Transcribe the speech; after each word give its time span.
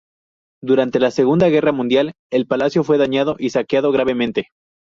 Durante 0.63 0.99
la 0.99 1.11
Segunda 1.11 1.47
Guerra 1.49 1.71
Mundial 1.73 2.13
el 2.31 2.47
palacio 2.47 2.83
fue 2.83 2.97
dañado 2.97 3.35
y 3.37 3.51
saqueado 3.51 3.91
gravemente. 3.91 4.47